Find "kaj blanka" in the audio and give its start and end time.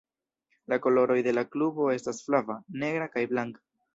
3.17-3.63